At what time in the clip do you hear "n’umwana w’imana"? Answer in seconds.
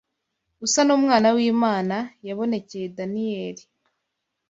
0.85-1.97